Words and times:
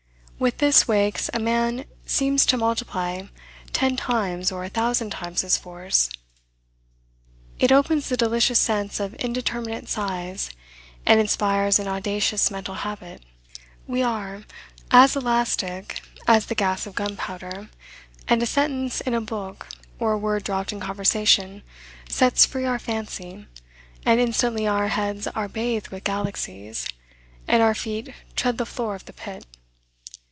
When 0.41 0.53
this 0.57 0.87
wakes, 0.87 1.29
a 1.35 1.39
man 1.39 1.85
seems 2.07 2.47
to 2.47 2.57
multiply 2.57 3.21
ten 3.73 3.95
times 3.95 4.51
or 4.51 4.63
a 4.63 4.69
thousand 4.69 5.11
times 5.11 5.41
his 5.41 5.55
force. 5.55 6.09
It 7.59 7.71
opens 7.71 8.09
the 8.09 8.17
delicious 8.17 8.57
sense 8.57 8.99
of 8.99 9.13
indeterminate 9.19 9.87
size, 9.87 10.49
and 11.05 11.19
inspires 11.19 11.77
an 11.77 11.87
audacious 11.87 12.49
mental 12.49 12.73
habit. 12.73 13.21
We 13.85 14.01
are 14.01 14.43
as 14.89 15.15
elastic 15.15 16.01
as 16.27 16.47
the 16.47 16.55
gas 16.55 16.87
of 16.87 16.95
gunpowder, 16.95 17.69
and 18.27 18.41
a 18.41 18.47
sentence 18.47 18.99
in 19.01 19.13
a 19.13 19.21
book, 19.21 19.67
or 19.99 20.13
a 20.13 20.17
word 20.17 20.43
dropped 20.43 20.73
in 20.73 20.79
conversation, 20.79 21.61
sets 22.09 22.47
free 22.47 22.65
our 22.65 22.79
fancy, 22.79 23.45
and 24.07 24.19
instantly 24.19 24.65
our 24.65 24.87
heads 24.87 25.27
are 25.27 25.47
bathed 25.47 25.89
with 25.89 26.03
galaxies, 26.03 26.87
and 27.47 27.61
our 27.61 27.75
feet 27.75 28.11
tread 28.35 28.57
the 28.57 28.65
floor 28.65 28.95
of 28.95 29.05
the 29.05 29.13
Pit. 29.13 29.45